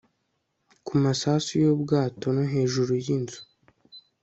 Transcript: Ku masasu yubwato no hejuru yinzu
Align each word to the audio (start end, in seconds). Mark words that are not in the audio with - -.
Ku 0.85 0.93
masasu 1.03 1.51
yubwato 1.63 2.27
no 2.35 2.43
hejuru 2.53 2.91
yinzu 3.05 3.41